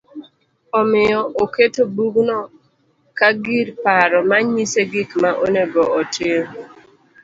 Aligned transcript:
Omiyo 0.79 1.19
oketo 1.43 1.81
bugno 1.95 2.37
ka 3.17 3.29
gir 3.43 3.67
paro 3.83 4.19
ma 4.29 4.37
nyise 4.51 4.81
gik 4.91 5.11
ma 5.21 5.31
onego 5.43 5.81
otim 5.99 6.45